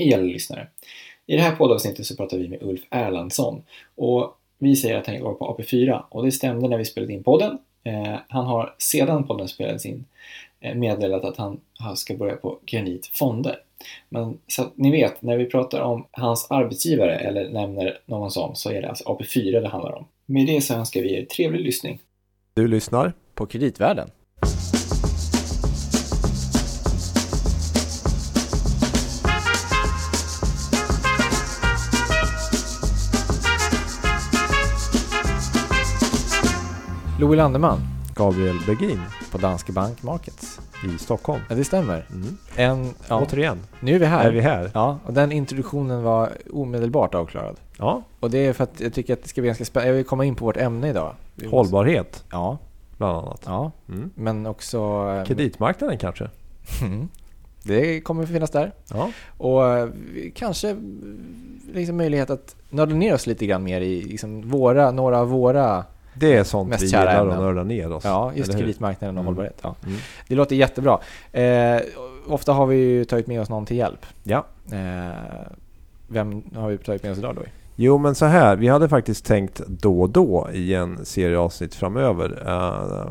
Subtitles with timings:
[0.00, 0.66] Hej alla lyssnare!
[1.26, 3.62] I det här poddavsnittet så pratar vi med Ulf Erlandsson
[3.94, 7.22] och vi säger att han jobbar på AP4 och det stämde när vi spelade in
[7.22, 7.58] podden.
[7.84, 10.04] Eh, han har sedan podden spelades in
[10.60, 11.60] eh, meddelat att han
[11.96, 13.56] ska börja på Granit Fonder.
[14.08, 18.56] Men så att ni vet, när vi pratar om hans arbetsgivare eller nämner någon sån
[18.56, 20.04] så är det alltså AP4 det handlar om.
[20.26, 21.98] Med det så önskar vi er trevlig lyssning.
[22.54, 24.10] Du lyssnar på Kreditvärlden.
[37.20, 37.78] Louis Landeman
[38.14, 39.00] Gabriel Bergin
[39.32, 40.60] på Danske Bank Markets.
[40.94, 41.40] i Stockholm.
[41.48, 42.06] Ja, det stämmer.
[42.10, 42.36] Mm.
[42.56, 44.24] En, ja, Återigen nu är vi här.
[44.24, 44.70] är vi här.
[44.74, 47.56] Ja, och den introduktionen var omedelbart avklarad.
[47.78, 49.88] Ja, Och det är för att jag tycker att det ska bli ganska spännande.
[49.90, 51.14] Jag vill komma in på vårt ämne idag.
[51.50, 52.58] Hållbarhet Ja,
[52.96, 53.42] bland annat.
[53.46, 53.70] ja.
[53.88, 54.10] Mm.
[54.14, 54.78] Men också...
[55.18, 56.28] eh, Kreditmarknaden kanske?
[56.82, 57.08] Mm.
[57.62, 58.72] Det kommer finnas där.
[58.90, 59.10] Ja.
[59.38, 59.88] Och eh,
[60.34, 60.76] kanske
[61.74, 65.84] liksom möjlighet att nörda ner oss lite grann mer i liksom våra, några av våra,
[66.14, 67.36] Det är sånt Mest vi gillar ämnen.
[67.36, 68.04] att nörda ner oss.
[68.04, 69.26] ja just kreditmarknaden och Mm.
[69.26, 69.58] hållbarhet.
[69.62, 69.74] Ja.
[69.86, 69.98] Mm.
[70.28, 70.98] Det låter jättebra.
[71.32, 71.80] Eh,
[72.28, 74.06] ofta har vi ju tagit med oss någon till hjälp.
[74.22, 74.46] Ja.
[74.72, 75.14] Eh,
[76.08, 77.42] vem har vi tagit med oss idag då?
[77.76, 81.74] Jo men så här, vi hade faktiskt tänkt då och då i en serie avsnitt
[81.74, 83.06] framöver eh,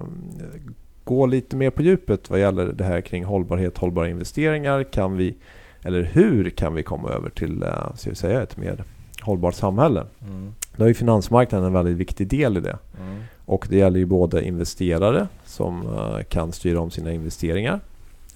[1.03, 4.83] gå lite mer på djupet vad gäller det här kring hållbarhet, hållbara investeringar.
[4.83, 5.35] Kan vi,
[5.83, 8.83] eller hur kan vi komma över till eh, ska vi säga, ett mer
[9.21, 10.05] hållbart samhälle?
[10.27, 10.53] Mm.
[10.75, 12.77] Då är ju finansmarknaden en väldigt viktig del i det.
[12.99, 13.23] Mm.
[13.45, 17.79] Och det gäller ju både investerare som eh, kan styra om sina investeringar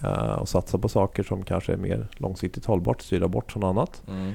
[0.03, 4.02] eh, och satsa på saker som kanske är mer långsiktigt hållbart, styra bort från annat.
[4.08, 4.34] Mm.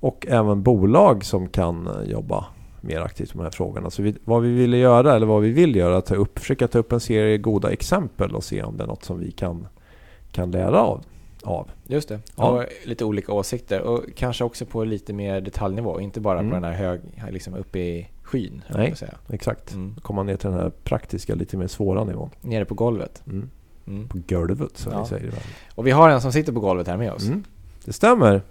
[0.00, 2.44] Och även bolag som kan eh, jobba
[2.80, 3.90] mer aktivt med de här frågorna.
[3.90, 6.38] Så vi, vad vi ville göra, eller vad vi vill göra, är att ta upp,
[6.38, 9.30] försöka ta upp en serie goda exempel och se om det är något som vi
[9.30, 9.66] kan,
[10.32, 11.02] kan lära av.
[11.48, 11.70] av.
[11.86, 12.20] Just det.
[12.36, 12.44] Ja.
[12.50, 16.00] Och lite olika åsikter och kanske också på lite mer detaljnivå.
[16.00, 16.50] Inte bara Mm.
[16.50, 18.62] på den här hög, liksom uppe i skyn.
[18.74, 18.94] Nej.
[19.32, 19.72] Exakt.
[19.74, 19.94] Mm.
[20.02, 22.30] Komma ner till den här praktiska, lite mer svåra nivån.
[22.40, 23.22] Nere på golvet.
[23.26, 23.50] Mm.
[23.86, 24.08] Mm.
[24.08, 25.02] På golvet som Ja.
[25.02, 25.30] vi säger i.
[25.74, 27.26] Och vi har en som sitter på golvet här med oss.
[27.26, 27.44] Mm.
[27.84, 28.42] Det stämmer.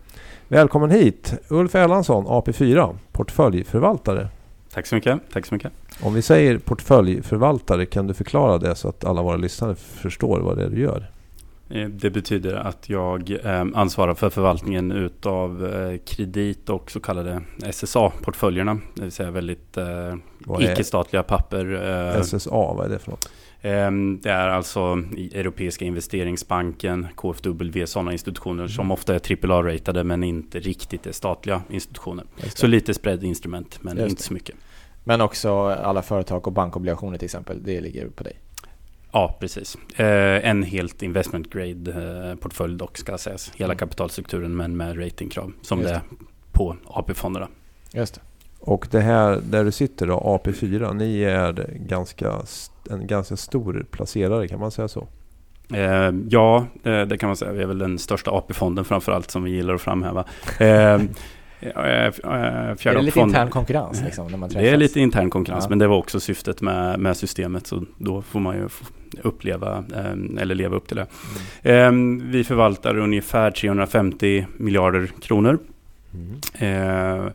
[0.47, 4.27] Välkommen hit Ulf Erlandsson, AP4, portföljförvaltare.
[4.73, 5.19] Tack så mycket.
[5.33, 5.71] Tack så mycket.
[6.01, 10.57] Om vi säger portföljförvaltare, kan du förklara det så att alla våra lyssnare förstår vad
[10.57, 11.11] det är du gör?
[11.69, 17.41] Eh, Det betyder att jag eh, ansvarar för förvaltningen utav eh, kredit och så kallade
[17.71, 18.77] SSA-portföljerna.
[18.95, 20.15] Det vill säga väldigt eh,
[20.59, 22.21] icke-statliga papper.
[22.23, 23.29] SSA, vad är det för något?
[23.61, 23.91] eh,
[24.21, 24.79] det är alltså
[25.33, 32.25] Europeiska investeringsbanken, KFW, sådana institutioner som ofta är AAA-ratade men inte riktigt är statliga institutioner.
[32.55, 34.55] Så lite spread instrument men inte så mycket.
[35.03, 37.63] Men också alla företag och bankobligationer till exempel.
[37.63, 38.37] Det ligger på dig.
[39.11, 39.77] Ja, precis.
[39.95, 41.91] Eh, en helt investment grade
[42.31, 43.51] eh, dock ska sägas.
[43.55, 43.77] Hela Mm.
[43.77, 46.01] kapitalstrukturen men med ratingkrav som Just det är
[46.51, 47.47] på AP-fonderna.
[47.93, 48.21] Just det.
[48.59, 52.33] Och det här där du sitter då, AP4, ni är ganska,
[52.89, 55.07] en ganska stor placerare, kan man säga så?
[55.73, 57.51] Eh, ja, eh, det kan man säga.
[57.51, 60.25] Vi är väl den största AP-fonden framförallt som vi gillar att framhäva.
[60.59, 61.01] Eh,
[61.59, 64.63] fjärde är det lite intern konkurrens liksom, när man träffas?
[64.63, 65.69] Det är lite intern konkurrens, Ja.
[65.69, 67.67] men det var också syftet med, med systemet.
[67.67, 68.69] Så då får man ju
[69.21, 71.07] uppleva, eh, eller leva upp till det.
[71.63, 72.19] Mm.
[72.19, 75.59] Eh, vi förvaltar ungefär 350 miljarder kronor.
[76.13, 77.25] Mm.
[77.25, 77.31] Eh,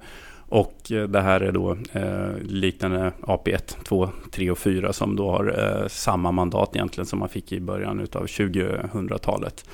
[0.49, 5.31] och eh, det här är då eh, liknande AP1, 2, 3 och 4 som då
[5.31, 9.65] har eh, samma mandat egentligen som man fick i början av 2000-talet.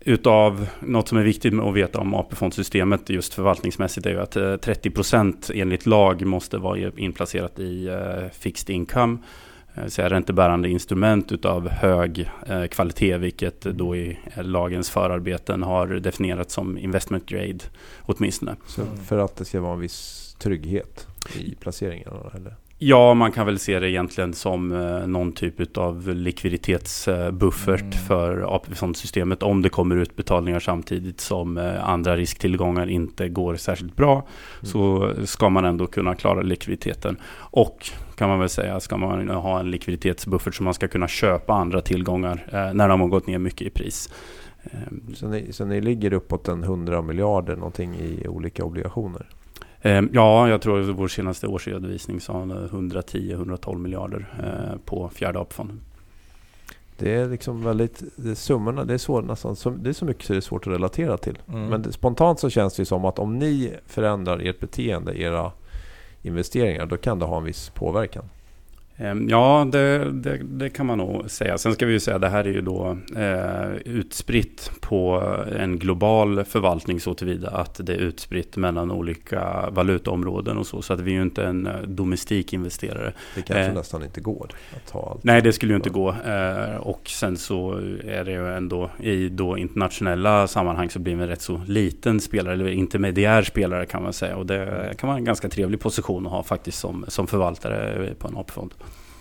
[0.00, 4.42] Utav något som är viktigt att veta om AP-fondsystemet just förvaltningsmässigt är ju att eh,
[4.42, 9.18] 30% enligt lag måste vara inplacerat i eh, fixed income.
[9.74, 16.54] eh, Så räntebärande instrument utav hög eh, kvalitet, vilket då i lagens förarbeten har definierats
[16.54, 17.58] som investment grade
[18.02, 18.56] åtminstone.
[18.66, 21.06] Så för att det ska vara en viss trygghet
[21.38, 22.16] i placeringarna?
[22.34, 22.54] Eller?
[22.80, 27.92] Ja, man kan väl se det egentligen som eh, någon typ av likviditetsbuffert Mm.
[27.92, 34.26] för AP-fondsystemet om det kommer utbetalningar samtidigt som eh, andra risktillgångar inte går särskilt bra
[34.62, 37.16] så ska man ändå kunna klara likviditeten.
[37.36, 41.52] Och kan man väl säga ska man ha en likviditetsbuffert så man ska kunna köpa
[41.54, 44.10] andra tillgångar eh, när de har gått ner mycket i pris.
[44.62, 44.70] Eh,
[45.14, 49.26] Så, ni, så ni ligger uppåt en 100 miljarder någonting i olika obligationer?
[49.82, 55.80] Eh, Ja, jag tror att vår senaste årsredovisning sa 110-112 miljarder eh, på fjärde AP-fonden.
[56.98, 60.04] Det är liksom väldigt, det är summorna, det är, svår, nästan, så- det är så
[60.04, 61.38] mycket så det är svårt att relatera till.
[61.48, 61.66] Mm.
[61.66, 65.52] Men det, spontant så känns det som att om ni förändrar ert beteende, era
[66.22, 68.24] investeringar, då kan det ha en viss påverkan.
[68.98, 71.58] Ehm, Ja, det, det, det kan man nog säga.
[71.58, 75.22] Sen ska vi ju säga att det här är ju då eh, utspritt på
[75.58, 80.82] en global förvaltning så tillvida att det är utspritt mellan olika valutaområden och så.
[80.82, 83.12] Så att vi är ju inte en eh, domestik investerare.
[83.34, 83.74] Det kanske Eh.
[83.74, 85.24] nästan inte går att ha allt.
[85.24, 86.08] Nej, det skulle ju inte gå.
[86.08, 87.72] Eh, och sen så
[88.04, 92.20] är det ju ändå i då internationella sammanhang så blir vi en rätt så liten
[92.20, 94.36] spelare, eller intermediär spelare kan man säga.
[94.36, 98.28] Och det kan vara en ganska trevlig position att ha faktiskt som, som förvaltare på
[98.28, 98.74] en AP-fond.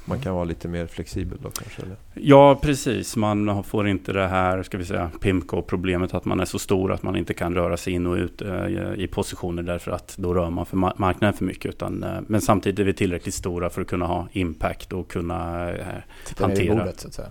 [0.10, 1.82] Man kan vara lite mer flexibel då kanske?
[1.82, 1.96] Eller?
[2.14, 3.16] Ja, precis.
[3.16, 7.04] Man får inte det här, ska vi säga, PIMCO-problemet att man är så stor att
[7.04, 8.66] man inte kan röra sig in och ut eh,
[8.98, 11.66] i positioner därför att då rör man för ma- marknaden för mycket.
[11.74, 15.70] Utan, eh, men samtidigt är vi tillräckligt stora för att kunna ha impact och kunna
[15.72, 15.86] eh,
[16.26, 16.76] Titta ner hantera.
[16.76, 17.30] bordet så att säga.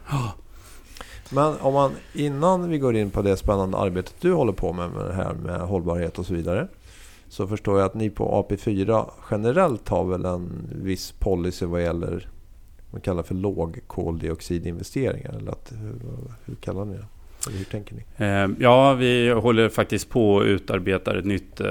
[1.30, 4.90] Men om man innan vi går in på det spännande arbetet du håller på med
[4.90, 6.68] med det här med hållbarhet och så vidare.
[7.28, 10.50] Så förstår jag att ni på AP4 generellt har väl en
[10.82, 12.28] viss policy vad gäller
[12.96, 15.32] man kallar för lågkoldioxidinvesteringar.
[15.32, 16.00] Eller att, hur,
[16.44, 17.06] hur kallar ni det?
[17.46, 18.02] Eller hur tänker ni?
[18.16, 21.66] Eh, Ja, vi håller faktiskt på att utarbeta ett nytt eh,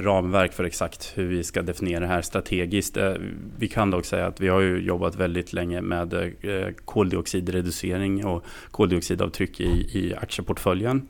[0.00, 2.96] ramverk för exakt hur vi ska definiera det här strategiskt.
[2.96, 3.12] Eh,
[3.58, 8.44] Vi kan dock säga att vi har ju jobbat väldigt länge med eh, koldioxidreducering och
[8.70, 9.64] koldioxidavtryck i,
[9.98, 11.06] i aktieportföljen.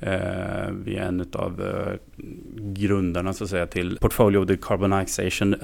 [0.00, 1.62] Eh, Vi är en av
[2.58, 5.54] grundarna så att säga till Portfolio Decarbonization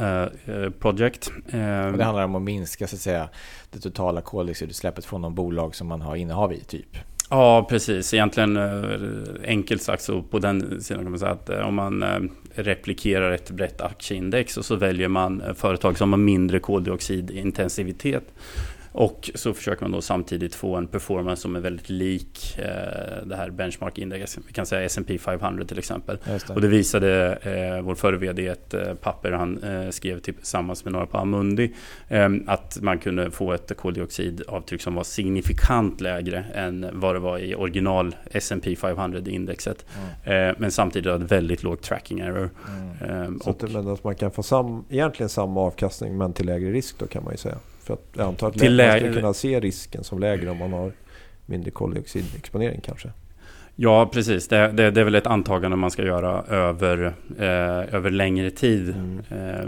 [0.79, 1.33] Project.
[1.53, 3.29] Eh, Och det handlar om att minska så att säga,
[3.71, 6.97] det totala koldioxidutsläppet från de bolag som man har innehav i typ.
[7.31, 8.15] Ja, precis.
[8.15, 9.01] Egentligen eh,
[9.45, 12.21] enkelt sagt så på den sidan kan man säga att eh, om man eh,
[12.55, 18.25] replikerar ett brett aktieindex och så väljer man företag som har mindre koldioxidintensivitet
[18.93, 23.37] och så försöker man då samtidigt få en performance som är väldigt lik eh, det
[23.37, 24.45] här benchmark-indexet.
[24.47, 26.19] Vi kan säga S&P 500 till exempel.
[26.25, 26.51] Det.
[26.51, 30.93] Och det visade eh, vår förre VD ett eh, papper han eh, skrev tillsammans med
[30.93, 31.75] några på Amundi.
[32.09, 37.39] Eh, att man kunde få ett koldioxidavtryck som var signifikant lägre än vad det var
[37.39, 39.85] i original S&P 500-indexet.
[40.25, 40.55] Mm.
[40.59, 42.51] Men samtidigt ett väldigt låg tracking error.
[42.69, 43.23] Mm.
[43.23, 46.99] Eh, Så och att man kan få sam, egentligen samma avkastning men till lägre risk
[46.99, 47.59] då kan man ju säga.
[47.97, 50.73] För att jag antar att Till man skulle kunna se risken som lägre om man
[50.73, 50.93] har
[51.47, 53.09] mindre koldioxidexponering kanske.
[53.77, 54.49] Ja, precis.
[54.49, 58.89] Det, det, det är väl ett antagande man ska göra över, eh, över längre tid.
[58.89, 59.21] Mm.
[59.31, 59.67] Eh,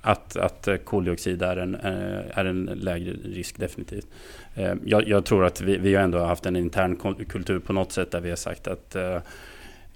[0.00, 4.06] att, att koldioxid är en, eh, är en lägre risk definitivt.
[4.54, 6.96] Eh, jag, jag tror att vi, vi har ändå haft en intern
[7.28, 9.18] kultur på något sätt där vi har sagt att eh,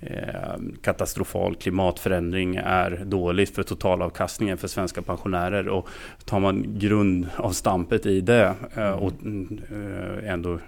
[0.07, 5.69] Eh, katastrofal klimatförändring är dåligt för totalavkastningen för svenska pensionärer.
[5.69, 5.89] Och
[6.25, 10.59] tar man grundavstampet i det eh, och eh, ändå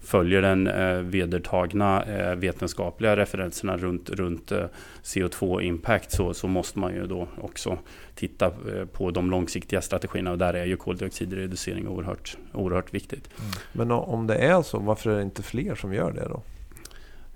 [0.00, 4.64] följer den eh, vedertagna eh, vetenskapliga referenserna runt, runt eh,
[5.02, 7.78] CO2-impact så, så måste man ju då också
[8.14, 13.28] titta eh, på de långsiktiga strategierna och där är ju koldioxidreducering oerhört, oerhört viktigt.
[13.38, 13.50] Mm.
[13.72, 16.42] Men om det är så, varför är det inte fler som gör det då?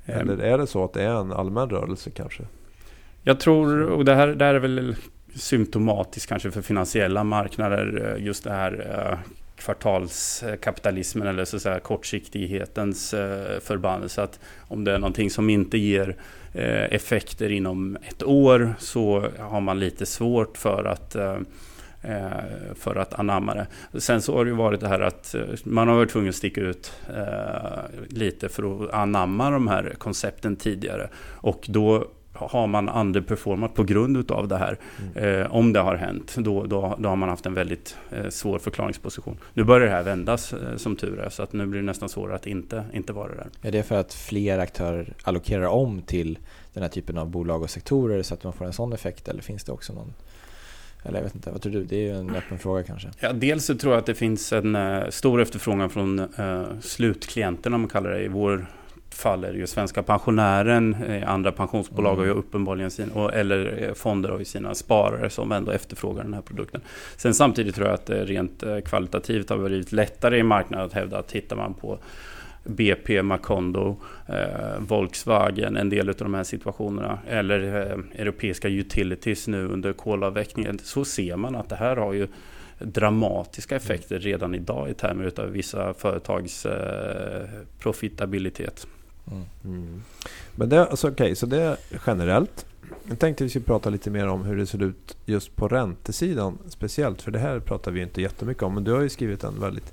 [0.07, 2.43] Eller är det så att det är en allmän rörelse kanske?
[3.23, 4.97] Jag tror, och det här, det här är väl
[5.35, 9.19] symptomatiskt kanske för finansiella marknader, eh, just det här eh,
[9.57, 14.23] kvartalskapitalismen eller så att säga kortsiktighetens eh, förbannelse.
[14.23, 16.17] Att om det är någonting som inte ger
[16.55, 21.17] effekter inom ett år så har man lite svårt för att
[22.75, 24.01] för att anamma det.
[24.01, 26.35] Sen så har det ju varit det här att eh, man har varit tvungen att
[26.35, 31.09] sticka ut eh, lite för att anamma de här koncepten tidigare.
[31.41, 34.79] Och då har man underperformat på grund utav det här.
[35.15, 38.59] Eh, om det har hänt, då, då, då har man haft en väldigt eh, svår
[38.59, 39.39] förklaringsposition.
[39.55, 42.09] Nu börjar det här vändas eh, som tur är, så att nu blir det nästan
[42.09, 43.47] svårare att inte, inte vara där.
[43.63, 46.39] Är det för att fler aktörer allokerar om till
[46.73, 49.43] den här typen av bolag och sektorer så att man får en sån effekt eller
[49.43, 50.15] finns det också någon
[51.03, 51.85] eller jag vet inte, vad tror du?
[51.85, 53.09] Det är ju en öppen fråga kanske.
[53.21, 57.77] Ja, dels så tror jag att det finns en eh, stor efterfrågan från eh, slutklienterna,
[57.77, 58.25] om man kallar det.
[58.25, 58.67] I vår
[59.11, 63.93] fall är det ju svenska pensionären, eh, andra pensionsbolag har ju uppenbarligen sin, och, eller
[63.95, 66.81] fonder har ju sina sparare som ändå efterfrågar den här produkten.
[67.17, 71.19] Sen samtidigt tror jag att det rent kvalitativt har blivit lättare i marknaden att hävda
[71.19, 71.99] att tittar man på
[72.65, 79.67] BP, Macondo, eh, Volkswagen, en del av de här situationerna eller eh, europeiska utilities nu
[79.67, 82.29] under kolavvecklingen så ser man att det här har ju
[82.79, 88.87] dramatiska effekter redan idag i termer av vissa företags eh, profitabilitet.
[89.31, 89.45] Mm.
[89.65, 90.03] Mm.
[90.55, 91.77] Men det, alltså, okej, så det är
[92.07, 92.67] generellt.
[93.09, 96.59] Jag tänkte vi skulle prata lite mer om hur det ser ut just på räntesidan
[96.69, 97.23] speciellt.
[97.23, 98.75] För det här pratar vi inte jättemycket om.
[98.75, 99.93] Men du har ju skrivit en väldigt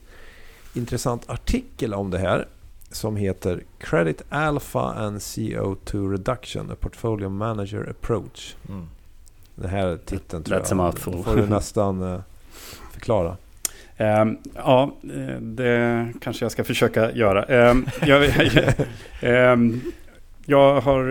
[0.73, 2.47] intressant artikel om det här.
[2.91, 8.55] Som heter Credit Alpha and CO2 Reduction, a Portfolio Manager Approach.
[8.69, 8.87] Mm.
[9.55, 11.23] Den här titeln tror That's jag mouthful.
[11.23, 12.19] får du nästan eh,
[12.91, 13.37] förklara.
[13.97, 17.69] Um, ja, eh, det kanske jag ska försöka göra.
[17.71, 18.23] Um, jag,
[19.53, 19.81] um,
[20.45, 21.05] jag har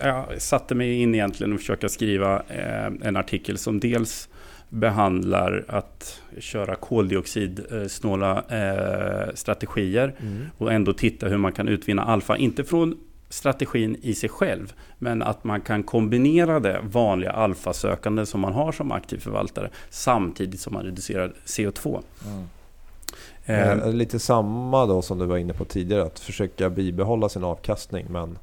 [0.00, 2.42] jag satte mig in egentligen och försöka skriva
[3.02, 4.28] en artikel som dels
[4.68, 10.46] behandlar att köra koldioxidsnåla uh, strategier mm.
[10.58, 12.36] och ändå titta hur man kan utvinna alfa.
[12.36, 12.96] Inte från
[13.28, 14.72] strategin i sig själv.
[14.98, 20.60] Men att man kan kombinera det vanliga alfasökande som man har som aktiv förvaltare samtidigt
[20.60, 22.02] som man reducerar CO2.
[22.26, 22.46] Mm.
[23.44, 28.06] Eh, lite samma då som du var inne på tidigare, att försöka bibehålla sin avkastning
[28.10, 28.38] men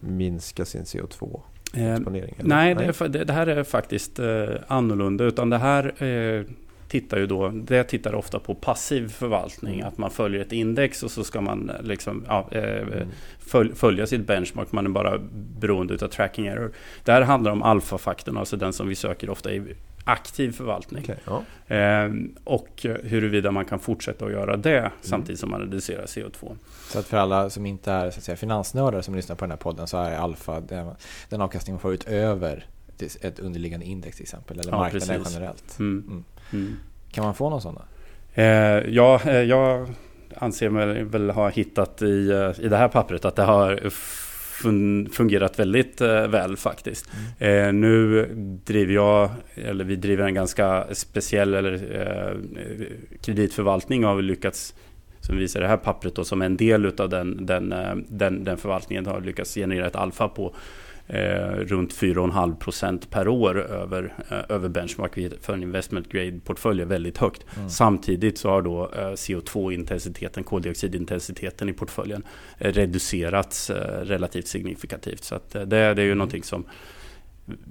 [0.00, 1.40] minska sin CO2.
[1.74, 2.92] Exponering, eh, nej, nej?
[3.08, 5.24] Det, det, här är faktiskt eh, annorlunda.
[5.24, 6.44] Utan det här eh,
[6.90, 9.74] tittar ju då, det tittar ofta på passiv förvaltning.
[9.74, 9.86] Mm.
[9.86, 13.08] Att man följer ett index och så ska man liksom, ja, eh, mm.
[13.38, 14.72] följ, följa sitt benchmark.
[14.72, 15.18] Man är bara
[15.60, 16.72] beroende av tracking error.
[17.04, 21.02] Det här handlar om alfafaktorn, alltså den som vi söker ofta i aktiv förvaltning.
[21.02, 21.76] Okay, ja.
[21.76, 22.10] eh,
[22.44, 24.90] och huruvida man kan fortsätta att göra det mm.
[25.00, 26.56] samtidigt som man reducerar CO2.
[26.88, 29.50] Så att för alla som inte är så att säga, finansnördar som lyssnar på den
[29.50, 30.90] här podden så är alfa den,
[31.28, 32.66] den avkastning man får utöver
[33.20, 34.58] ett underliggande index till exempel.
[34.58, 35.34] Eller ja, marknaden precis.
[35.34, 35.78] generellt.
[35.78, 36.04] Mm.
[36.08, 36.24] Mm.
[36.52, 36.76] Mm.
[37.12, 37.78] Kan man få någon sån?
[38.34, 38.44] Eh,
[38.88, 39.88] ja, eh, jag
[40.36, 43.90] anser mig väl ha hittat i, eh, i det här pappret att det har
[45.12, 47.10] fungerat väldigt eh, väl faktiskt.
[47.40, 47.66] Mm.
[47.66, 48.26] Eh, nu
[48.64, 52.36] driver jag, eller vi driver en ganska speciell eller, eh,
[53.22, 54.74] kreditförvaltning och har lyckats
[55.20, 57.74] som visar det här pappret då, som en del av den, den,
[58.08, 60.54] den, den förvaltningen har lyckats generera ett alfa på
[61.12, 67.18] eh, runt 4,5% per år över, eh, över benchmark för en investment grade-portfölj är väldigt
[67.18, 67.44] högt.
[67.56, 67.70] Mm.
[67.70, 72.22] Samtidigt så har då eh, CO2-intensiteten, koldioxidintensiteten i portföljen
[72.58, 75.24] eh, reducerats eh, relativt signifikativt.
[75.24, 76.18] Så att, eh, det, det är ju mm.
[76.18, 76.64] någonting som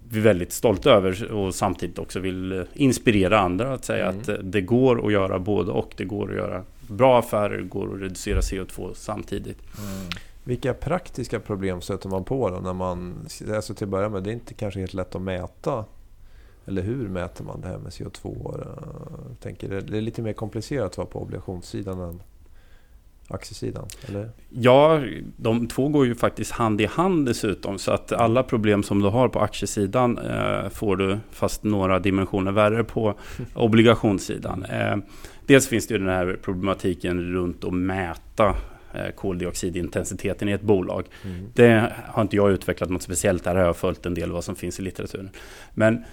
[0.10, 4.19] vi är väldigt stolta över och samtidigt också vill inspirera andra att säga mm.
[4.19, 5.93] att det går att göra både och.
[5.98, 9.58] Det går att göra bra affärer, det går att reducera CO2 samtidigt.
[9.77, 10.10] Mm.
[10.50, 12.60] Vilka praktiska problem stöter man på då?
[12.60, 15.86] När man, alltså till att börja med, det är inte kanske helt lätt att mäta.
[16.65, 18.58] Eller hur mäter man det här med CO2?
[19.29, 22.22] Jag tänker, det är lite mer komplicerat att vara på obligationssidan än
[23.27, 23.88] aktiesidan?
[24.08, 24.29] Eller?
[24.50, 25.01] Ja,
[25.38, 27.77] de två går ju faktiskt hand i hand dessutom.
[27.77, 32.51] Så att alla problem som du har på aktiesidan eh, får du fast några dimensioner
[32.51, 33.13] värre på
[33.53, 34.65] obligationssidan.
[34.65, 34.98] Eh,
[35.46, 38.56] dels finns det ju den här problematiken runt att mäta
[39.15, 41.05] koldioxidintensiteten i ett bolag.
[41.25, 41.46] Mm.
[41.53, 44.55] Det har inte jag utvecklat något speciellt, där har jag följt en del vad som
[44.55, 45.29] finns i litteraturen.
[45.74, 46.03] Men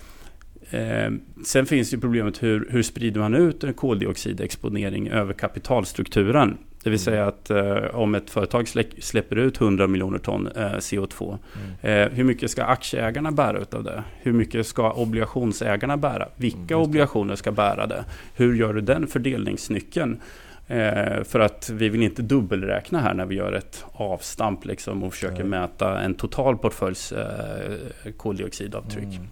[0.71, 1.11] eh,
[1.45, 6.59] sen finns ju problemet hur, hur sprider man ut en koldioxidexponering över kapitalstrukturen?
[6.87, 7.05] Det vill mm.
[7.05, 8.69] säga att eh, om ett företag
[8.99, 11.39] släpper ut 100 miljoner ton eh, CO2,
[11.83, 12.03] mm.
[12.03, 14.05] eh, hur mycket ska aktieägarna bära utav det?
[14.21, 16.29] Hur mycket ska obligationsägarna bära?
[16.37, 18.05] Vilka mm, obligationer ska bära det?
[18.35, 20.21] Hur gör du den fördelningsnyckeln?
[20.69, 25.13] Eh, för att vi vill inte dubbelräkna här när vi gör ett avstamp liksom och
[25.13, 25.49] försöker mm.
[25.49, 29.05] mäta en total portföljs eh, koldioxidavtryck.
[29.05, 29.29] Mm.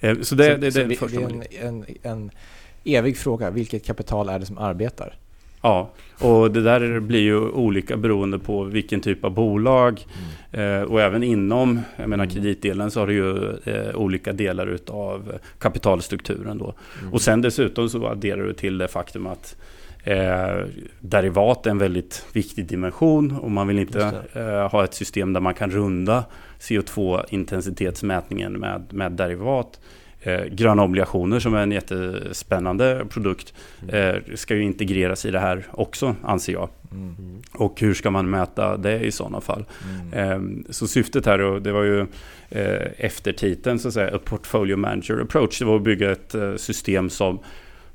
[0.00, 2.30] Eh, så det, så, det, det, så det, det är en, en, en
[2.84, 3.50] evig fråga.
[3.50, 5.14] Vilket kapital är det som arbetar?
[5.62, 10.06] Ja, och det där blir ju olika beroende på vilken typ av bolag.
[10.52, 10.80] Mm.
[10.80, 12.34] Eh, och även inom jag menar, mm.
[12.34, 16.58] kreditdelen så har du ju eh, olika delar utav kapitalstrukturen.
[16.58, 16.74] Då.
[17.00, 17.12] Mm.
[17.12, 19.56] Och sen dessutom så adderar du till det faktum att
[20.04, 20.66] Eh,
[21.00, 25.40] derivat är en väldigt viktig dimension och man vill inte eh, ha ett system där
[25.40, 26.24] man kan runda
[26.60, 29.80] CO2-intensitetsmätningen med, med derivat.
[30.24, 33.94] Eh, gröna obligationer som är en jättespännande produkt mm.
[33.94, 36.68] eh, ska ju integreras i det här också anser jag.
[36.92, 37.42] Mm.
[37.52, 39.64] Och hur ska man mäta det i sådana fall?
[40.12, 40.64] Mm.
[40.66, 42.00] Eh, så syftet här, och det var ju
[42.50, 46.56] eh, eftertiteln så att säga, A Portfolio Manager Approach, det var att bygga ett eh,
[46.56, 47.38] system som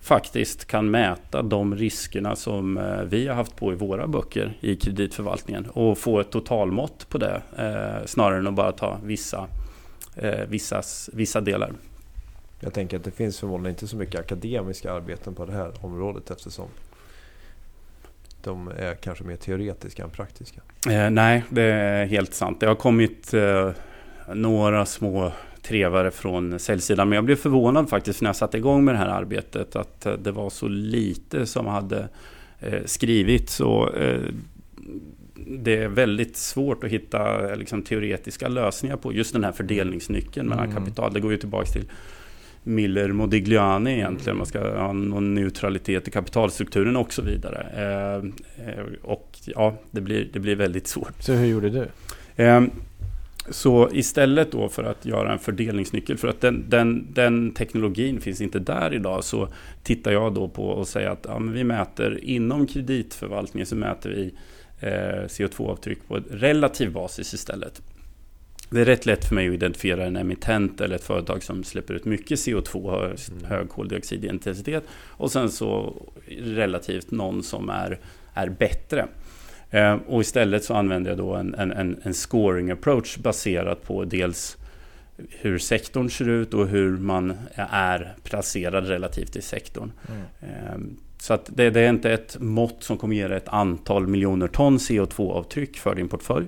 [0.02, 4.76] faktiskt kan mäta de riskerna som eh, vi har haft på i våra böcker i
[4.76, 9.48] kreditförvaltningen och få ett totalmått på det eh, snarare än att bara ta vissa,
[10.16, 11.74] eh, vissas, vissa delar.
[12.60, 16.32] Jag tänker att det finns förmodligen inte så mycket akademiska arbeten på det här området
[16.32, 16.68] eftersom
[18.44, 20.62] de är kanske mer teoretiska än praktiska.
[20.90, 22.60] Eh, nej, det är helt sant.
[22.60, 23.72] Det har kommit eh,
[24.34, 25.32] några små
[25.68, 27.10] trevare från säljsidan.
[27.10, 30.14] Men jag blev förvånad faktiskt när jag satte igång med det här arbetet att eh,
[30.14, 32.08] det var så lite som hade
[32.60, 33.50] eh, skrivit.
[33.50, 34.22] Så eh,
[35.36, 40.70] det är väldigt svårt att hitta liksom, teoretiska lösningar på just den här fördelningsnyckeln mellan
[40.70, 40.78] mm.
[40.78, 41.14] kapital.
[41.14, 41.86] Det går ju tillbaka till
[42.64, 44.38] Miller Modigliani egentligen.
[44.38, 47.66] Man ska ha någon neutralitet i kapitalstrukturen och så vidare.
[47.76, 51.14] Eh, och ja, det blir, det blir väldigt svårt.
[51.20, 51.88] Så hur gjorde du?
[52.44, 52.62] Eh,
[53.50, 58.42] så istället då för att göra en fördelningsnyckel, för att den, den, den teknologin finns
[58.42, 59.50] inte där idag, så
[59.84, 64.34] tittar jag då på och säger att ja, vi mäter inom kreditförvaltningen så mäter vi
[64.80, 67.82] eh, CO2-avtryck på relativ basis istället.
[68.70, 71.94] Det är rätt lätt för mig att identifiera en emittent eller ett företag som släpper
[71.94, 73.46] ut mycket CO2, har mm.
[73.46, 76.02] hög koldioxidintensitet och sen så
[76.40, 78.00] relativt någon som är,
[78.34, 79.08] är bättre.
[79.72, 84.58] Eh, och istället så använder jag då en, en, en scoring approach baserat på dels
[85.30, 87.38] hur sektorn ser ut och hur man
[87.72, 89.92] är placerad relativt i sektorn.
[90.10, 90.22] Mm.
[90.42, 90.80] Eh,
[91.20, 94.48] så att det, det, är inte ett mått som kommer ge dig ett antal miljoner
[94.48, 96.48] ton CO2-avtryck för din portfölj.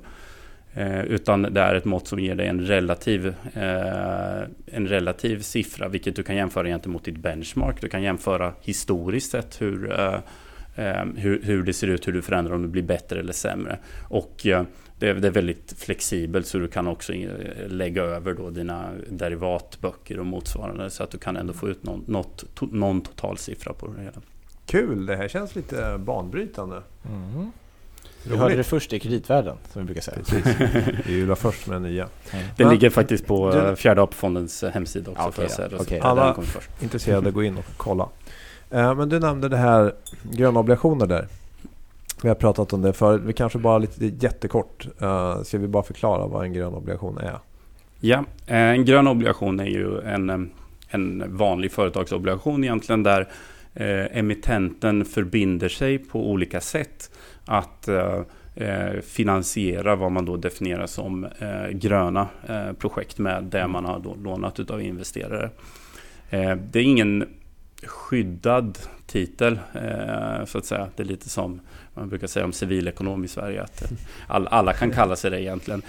[0.74, 5.88] Eh, utan det är ett mått som ger dig en relativ, eh, en relativ siffra,
[5.88, 7.82] vilket du kan jämföra gentemot ditt benchmark.
[7.82, 9.92] Du kan jämföra historiskt sett hur,
[11.16, 13.80] hur, hur, det ser ut, hur du förändrar, om det blir bättre eller sämre.
[14.04, 14.64] Och eh,
[15.00, 18.92] det är, det är, väldigt flexibelt så du kan också eh, lägga över då dina
[19.10, 23.88] derivatböcker och motsvarande så att du kan ändå få ut någon, något, någon totalsiffra på
[23.88, 24.22] det hela.
[24.66, 26.82] Kul, det här känns lite banbrytande.
[27.06, 27.52] Mm.
[28.24, 30.18] Du hörde det först i kreditvärlden, som vi brukar säga.
[30.18, 30.46] Precis.
[31.06, 32.08] Vi är först med den nya.
[32.58, 33.76] Den ligger faktiskt på du...
[33.76, 35.28] Fjärde AP-fondens eh, hemsida också.
[35.28, 36.00] Okay, för att okay.
[36.00, 36.38] Alla
[36.82, 38.10] intresserade, gå in och kolla.
[38.72, 41.28] Eh, men du nämnde det här gröna obligationer där.
[42.24, 43.22] Vi har pratat om det förut.
[43.26, 44.88] Vi kanske bara lite jättekort.
[45.00, 47.40] Eh, ska vi bara förklara vad en grön obligation är?
[48.00, 50.52] Ja, eh, en grön obligation är ju en,
[50.90, 53.28] en vanlig företagsobligation egentligen där
[54.12, 57.12] emittenten förbinder sig på olika sätt
[57.46, 57.90] att
[59.04, 61.28] finansiera vad man då definierar som
[61.72, 62.28] gröna
[62.80, 65.50] projekt med det man har då lånat utav investerare.
[66.72, 67.26] det är ingen
[67.84, 69.60] skyddad titel,
[70.46, 70.88] så att säga.
[70.96, 71.62] Det är lite som
[71.94, 73.92] man brukar säga om civilekonom i Sverige, att
[74.28, 75.82] alla kan kalla sig det egentligen.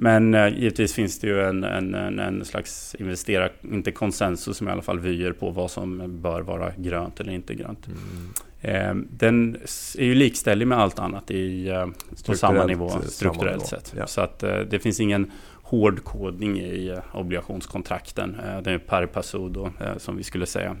[0.00, 4.72] Men eh, givetvis finns det ju en, en, en, slags investera, inte konsensus, men i
[4.72, 7.86] alla fall vyer på vad som bör vara grönt eller inte grönt.
[7.86, 8.30] Mm.
[8.60, 9.56] Eh, den
[9.98, 11.86] är ju likställig med allt annat i, eh,
[12.26, 13.94] på samma nivå strukturellt sett.
[13.96, 14.06] Ja.
[14.06, 15.30] Så att eh, det finns ingen
[15.70, 18.40] hård kodning i eh, obligationskontrakten.
[18.40, 20.76] Eh, det är per person som vi skulle säga.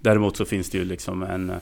[0.00, 1.52] Däremot så finns det ju liksom en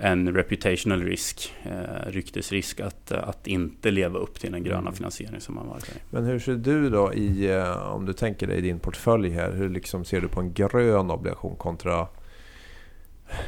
[0.00, 4.92] en reputational risk, eh, ryktesrisk att, att inte leva upp till den gröna mm.
[4.92, 5.98] finansiering som man i.
[6.10, 9.68] Men hur ser du då i, eh, om du tänker dig din portfölj här, hur
[9.68, 12.06] liksom ser du på en grön obligation kontra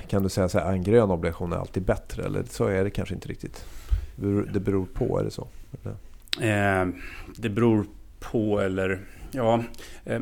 [0.09, 3.15] kan du säga att en grön obligation är alltid bättre eller så är det kanske
[3.15, 3.65] inte riktigt?
[4.53, 5.49] Det beror på, är det så?
[6.41, 6.89] Eh,
[7.37, 7.87] det beror
[8.21, 9.01] på eller
[9.33, 9.65] ja,
[10.05, 10.21] eh,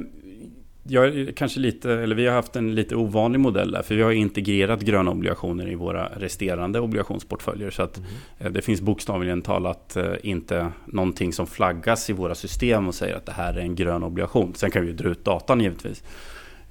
[0.91, 4.13] jag kanske lite, eller vi har haft en lite ovanlig modell där, för vi har
[4.13, 7.71] integrerat gröna obligationer i våra resterande obligationsportföljer.
[7.71, 8.11] Så att mm.
[8.39, 13.15] Eh, det finns bokstavligen talat eh, inte någonting som flaggas i våra system och säger
[13.15, 14.55] att det här är en grön obligation.
[14.55, 16.03] Sen kan vi ju dra ut datan givetvis.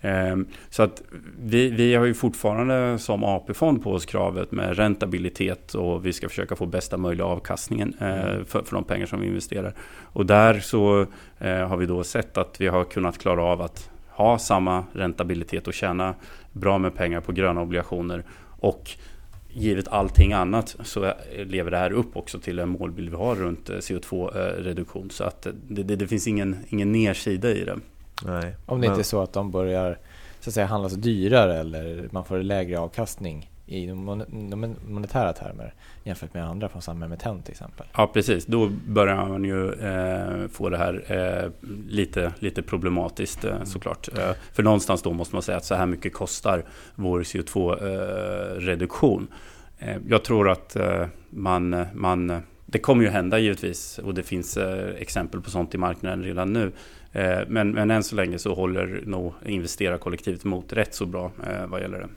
[0.07, 1.01] Ehm, så att
[1.39, 6.29] vi, vi har ju fortfarande som AP-fond på oss kravet med räntabilitet och vi ska
[6.29, 8.45] försöka få bästa möjliga avkastningen eh, mm.
[8.45, 9.73] för, för de pengar som vi investerar.
[10.13, 11.05] Och där så
[11.39, 15.73] har vi då sett att vi har kunnat klara av att ha samma räntabilitet och
[15.73, 16.15] tjäna
[16.51, 18.23] bra med pengar på gröna obligationer.
[18.59, 18.91] Och
[19.49, 21.13] givet allting annat så
[21.45, 25.09] lever det här upp också till en målbild vi har runt eh, CO2-reduktion.
[25.09, 27.79] Så att det, det, det, finns ingen, ingen nedsida i det.
[28.25, 28.89] Nej, Om det men...
[28.89, 29.97] inte är så att de börjar
[30.39, 36.45] så att säga, handlas dyrare eller man får lägre avkastning i monetära termer jämfört med
[36.45, 37.85] andra från samma emittent till exempel.
[37.93, 41.51] Ja precis, då börjar man ju eh, få det här eh,
[41.87, 43.65] lite, lite problematiskt eh, mm.
[43.65, 44.09] såklart.
[44.17, 49.27] Eh, för någonstans då måste man säga att så här mycket kostar vår CO2-reduktion.
[49.79, 50.77] Eh, eh, jag tror att
[51.29, 54.57] man, man det kommer ju hända givetvis och det finns
[54.97, 56.71] exempel på sånt i marknaden redan nu.
[57.11, 61.67] Eh, men, men än så länge så håller nog investerarkollektivet emot rätt så bra eh,
[61.67, 62.09] vad gäller det.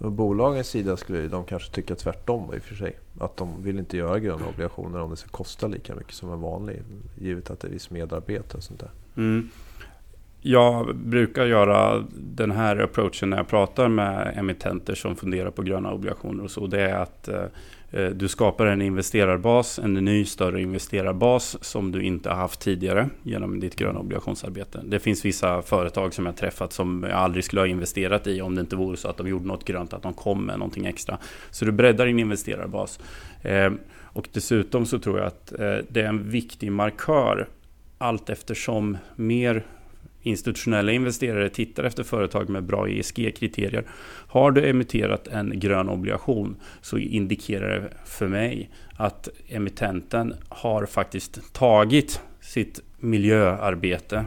[0.00, 0.16] Mm.
[0.16, 2.96] bolagens sida skulle de kanske tycka tvärtom i och för sig.
[3.20, 6.40] Att de vill inte göra gröna obligationer om det ska kosta lika mycket som en
[6.40, 6.82] vanlig.
[7.18, 8.90] Givet att det är viss medarbete och sånt där.
[9.16, 9.50] Mm.
[10.42, 15.92] Jag brukar göra den här approachen när jag pratar med emittenter som funderar på gröna
[15.92, 16.66] obligationer och så.
[16.66, 17.44] Det är att eh,
[17.90, 23.08] eh du skapar en investerarbas, en ny större investerarbas som du inte har haft tidigare
[23.22, 24.80] genom ditt gröna obligationsarbete.
[24.84, 28.54] Det finns vissa företag som jag träffat som jag aldrig skulle ha investerat i om
[28.54, 31.18] det inte vore så att de gjorde något grönt, att de kom med någonting extra.
[31.50, 33.00] Så du breddar din investerarbas.
[33.42, 33.72] Eh,
[34.12, 37.48] och dessutom så tror jag att eh, det är en viktig markör
[37.98, 39.64] allt eftersom mer
[40.22, 43.84] institutionella investerare tittar efter företag med bra ESG-kriterier.
[44.26, 51.52] Har du emitterat en grön obligation så indikerar det för mig att emittenten har faktiskt
[51.52, 54.24] tagit sitt miljöarbete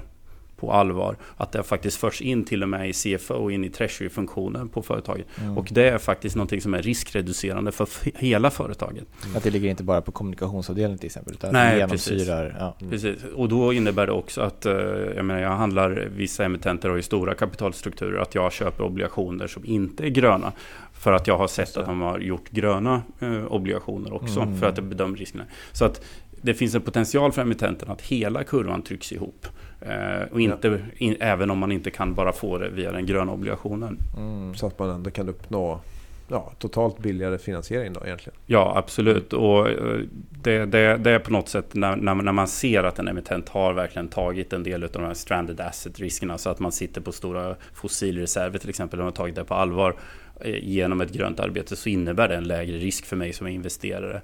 [0.63, 1.15] på allvar.
[1.37, 4.81] Att det faktiskt förs in till och med i CFO och in i treasury-funktionen på
[4.81, 5.27] företaget.
[5.41, 5.57] Mm.
[5.57, 9.05] Och det är faktiskt någonting som är riskreducerande för hela företaget.
[9.23, 9.37] Mm.
[9.37, 12.43] Att det ligger inte bara på kommunikationsavdelningen till exempel, utan Nej, genomsyrar...
[12.43, 12.59] Precis.
[12.59, 12.75] Ja.
[12.79, 12.91] Mm.
[12.91, 13.23] precis.
[13.35, 14.73] Och då innebär det också att, eh,
[15.15, 19.65] jag menar, jag handlar, vissa emittenter har ju stora kapitalstrukturer, att jag köper obligationer som
[19.65, 20.51] inte är gröna.
[20.93, 24.59] För att jag har sett att de har gjort gröna eh, obligationer också, mm.
[24.59, 25.43] för att jag bedömer riskerna.
[25.71, 26.01] Så att
[26.43, 29.47] det finns en potential för emittenten att hela kurvan trycks ihop.
[29.81, 30.77] Eh, och inte, ja.
[30.97, 33.97] in, även om man inte kan bara få det via den gröna obligationen.
[34.17, 35.79] Mm, så att man ändå kan uppnå
[36.27, 38.39] ja, totalt billigare finansiering då egentligen?
[38.45, 39.33] Ja, absolut.
[39.33, 42.99] Och eh, det, det, det är på något sätt när, när, när, man ser att
[42.99, 46.37] en emittent har verkligen tagit en del av de här stranded asset-riskerna.
[46.37, 48.99] Så att man sitter på stora fossilreserver till exempel.
[48.99, 49.95] Och har tagit det på allvar
[50.41, 54.21] eh, genom ett grönt arbete så innebär det en lägre risk för mig som investerare.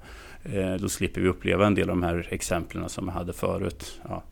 [0.78, 4.00] Då slipper vi uppleva en del av de här exemplen som jag hade förut.
[4.08, 4.22] Ja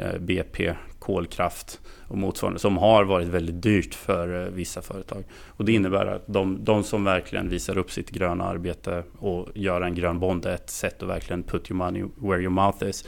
[0.00, 5.24] Eh, BP, kolkraft och motsvarande som har varit väldigt dyrt för eh, vissa företag.
[5.46, 9.80] Och det innebär att de, de som verkligen visar upp sitt gröna arbete och gör
[9.80, 13.04] en grön bond är ett sätt att verkligen put your money where your mouth is.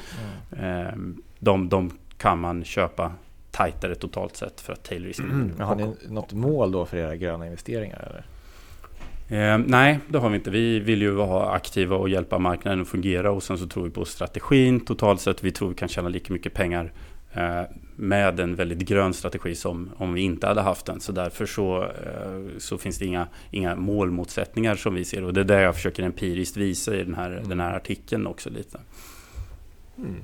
[0.59, 1.23] Mm.
[1.39, 3.13] De, de kan man köpa
[3.51, 5.61] tajtare totalt sett för att tailrisken mm.
[5.61, 8.07] Har ni något mål då för era gröna investeringar?
[8.11, 8.25] Eller?
[9.31, 10.51] Eh, nej, det har vi inte.
[10.51, 13.91] Vi vill ju vara aktiva och hjälpa marknaden att fungera och sen så tror vi
[13.91, 15.45] på strategin totalt sett.
[15.45, 16.93] Vi tror vi kan tjäna lika mycket pengar
[17.33, 17.63] eh,
[17.97, 21.01] med en väldigt grön strategi som om vi inte hade haft den.
[21.01, 25.41] Så därför så, eh, så finns det inga, inga målmotsättningar som vi ser och det
[25.41, 27.49] är det jag försöker empiriskt visa i den här, mm.
[27.49, 28.79] den här artikeln också lite.
[29.99, 30.17] Mm.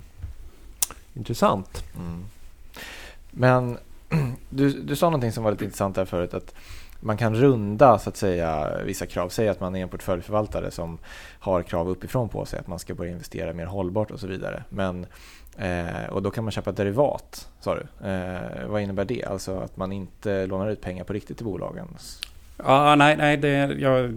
[1.14, 1.84] Intressant.
[1.96, 2.24] Mm.
[3.30, 3.78] Men
[4.50, 6.34] du, du sa någonting som var lite intressant där förut.
[6.34, 6.54] att
[7.06, 9.28] man kan runda så att säga vissa krav.
[9.28, 10.98] Säg att man är en portföljförvaltare som
[11.38, 14.64] har krav uppifrån på sig att man ska börja investera mer hållbart och så vidare.
[14.68, 15.06] Men,
[15.58, 18.08] eh, och då kan man köpa derivat, sa du.
[18.08, 19.24] Eh, vad innebär det?
[19.24, 21.88] Alltså att man inte lånar ut pengar på riktigt till bolagen?
[22.56, 24.14] Ja, nej, nej det, jag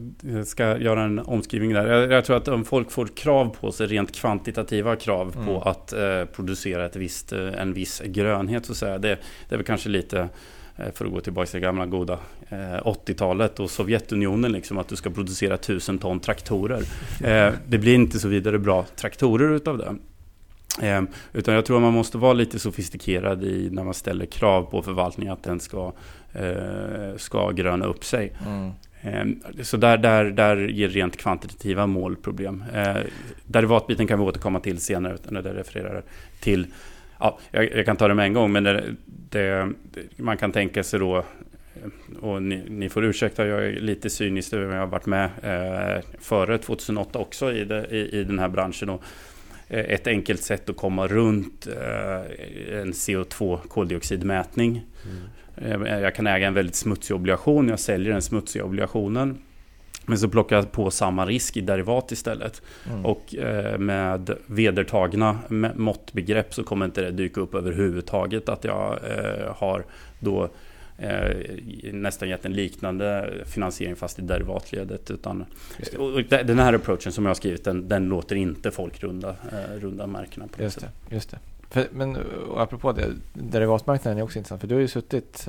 [0.48, 1.88] ska göra en omskrivning där.
[1.88, 5.46] Jag, jag, tror att om folk får krav på sig, rent kvantitativa krav mm.
[5.46, 9.18] på att eh, producera ett visst, eh, en viss grönhet, så att säga, det,
[9.50, 10.30] det är väl kanske lite
[10.94, 14.96] för att gå tillbaka till det gamla goda 80-talet eh, och Sovjetunionen, liksom, att du
[14.96, 16.84] ska producera tusen ton traktorer.
[17.24, 19.96] Eh, det blir inte så vidare bra traktorer utav det.
[21.34, 24.82] Utan jag tror att man måste vara lite sofistikerad i när man ställer krav på
[24.82, 25.94] förvaltningen att den ska,
[27.18, 28.34] ska gröna upp sig.
[29.04, 29.40] Mm.
[29.64, 32.64] Så där, där, där ger rent kvantitativa mål problem.
[33.46, 36.04] Derivatbiten kan vi återkomma till senare när det refererar
[36.40, 36.68] till
[37.20, 38.96] Ja, jag, jag, kan ta det med en gång, men det,
[39.30, 39.70] det,
[40.18, 41.26] man kan tänka sig då
[42.22, 46.04] och ni, ni, får ursäkta, jag är lite cynisk men jag har varit med eh,
[46.20, 48.90] före 2008 också i, det, i, i den här branschen.
[48.90, 49.04] Och,
[49.68, 54.86] eh, ett enkelt sätt att komma runt eh, en CO2 koldioxidmätning.
[55.60, 55.86] Mm.
[55.86, 59.38] Eh, jag kan äga en väldigt smutsig obligation, jag säljer den smutsiga obligationen.
[60.10, 62.62] Men så plockar jag på samma risk i derivat istället.
[62.90, 63.06] Mm.
[63.06, 65.40] Och eh, med vedertagna
[65.76, 69.86] måttbegrepp så kommer inte det dyka upp överhuvudtaget att jag eh, har
[70.20, 70.50] då
[70.98, 71.38] eh,
[71.94, 75.12] nästan gett en liknande finansiering fast i derivatledet.
[75.12, 75.46] Utan,
[76.30, 79.36] den här approachen som jag har skrivit den, den låter inte folk runda,
[79.78, 81.38] runda märkena på just det, just det.
[81.70, 82.18] För, men
[82.58, 85.48] apropå det, derivatmarknaden är också intressant för du har ju suttit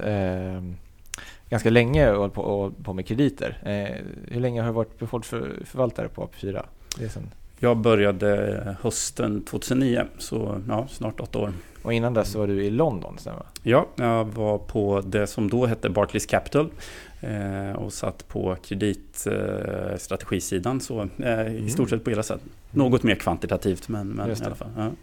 [1.51, 3.59] ganska länge och hållit på, och på med krediter.
[3.63, 6.65] Eh, hur länge har du varit befolkningsförvaltare på AP4?
[6.99, 7.31] Det är sen...
[7.59, 11.53] Jag började hösten 2009, så ja, snart åtta år.
[11.83, 15.66] Och innan dess var du i London, stämmer Ja, jag var på det som då
[15.66, 16.71] hette Barclays Capital
[17.21, 22.40] eh, och satt på kreditstrategisidan så eh, i stort sett på hela sätt.
[22.71, 24.71] Något mer kvantitativt men, men i alla fall.
[24.77, 24.83] Ja.
[24.83, 24.97] Mm.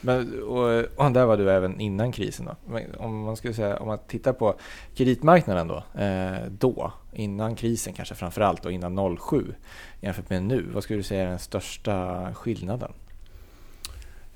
[0.00, 2.46] Men, och, och där var du även innan krisen.
[2.46, 2.56] Då.
[2.98, 4.54] Om man skulle säga, om man tittar på
[4.94, 9.54] kreditmarknaden då, eh, då, innan krisen kanske framförallt och innan 07
[10.00, 10.66] jämfört med nu.
[10.74, 12.92] Vad skulle du säga är den största skillnaden?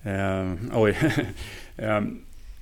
[0.04, 0.94] Eh, oj.
[1.76, 2.00] eh,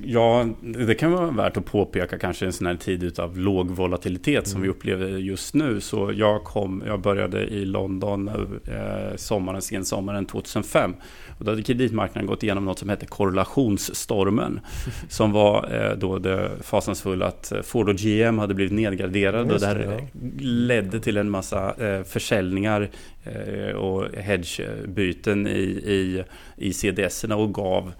[0.05, 4.35] Ja, det kan vara värt att påpeka kanske en sån här tid av låg volatilitet
[4.35, 4.45] mm.
[4.45, 4.77] som vi mm.
[4.77, 5.81] upplever just nu.
[5.81, 10.95] Så jag, kom, jag började i London eh, sommaren, sensommaren 2005.
[11.39, 14.61] Och då hade kreditmarknaden gått igenom något som hette korrelationsstormen.
[15.09, 19.55] som var eh, då det fasansfulla att Ford och GM hade blivit nedgraderade.
[19.55, 20.07] och det här
[20.39, 22.91] ledde till en massa eh, försäljningar
[23.25, 26.25] eh, och hedgebyten i, i,
[26.57, 27.93] i CDS-erna och gav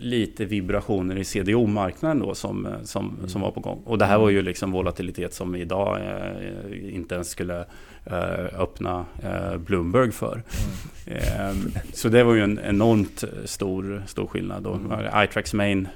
[0.00, 3.28] lite vibrationer i CDO-marknaden då som, som, mm.
[3.28, 3.82] som var på gång.
[3.84, 7.64] Och det här var ju liksom volatilitet som idag eh, inte ens skulle
[8.04, 10.32] eh, öppna eh, Bloomberg för.
[10.32, 11.18] Mm.
[11.18, 14.62] Ehm, så det var ju en enormt stor, stor skillnad.
[14.62, 14.72] Då.
[14.72, 15.24] Mm.
[15.24, 15.88] iTrax Main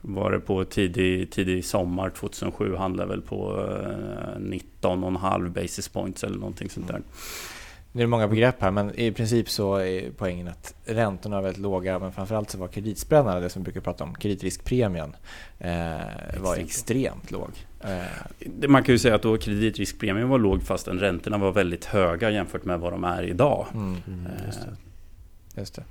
[0.00, 3.52] var det på tidig, tidig sommar 2007 handlade väl på
[4.38, 7.02] 19,5 eh, basis points eller någonting sånt där.
[7.92, 11.42] Nu är det många begrepp här, men i princip så är poängen att räntorna är
[11.42, 15.16] väldigt låga, men framförallt så var kreditspreadarna, det som vi brukar prata om, kreditriskpremien,
[15.58, 17.50] eh, var extremt låg.
[17.80, 18.68] Eh.
[18.68, 22.64] Man kan ju säga att då kreditriskpremien var låg fastän räntorna var väldigt höga jämfört
[22.64, 23.66] med vad de är idag.
[23.74, 25.60] Mm, mm, just, det.
[25.60, 25.84] just det.